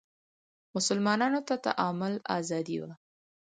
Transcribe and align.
مسلمانانو 0.75 1.39
ته 1.47 1.55
تعامل 1.67 2.13
ازادي 2.39 2.77
وه 2.81 2.91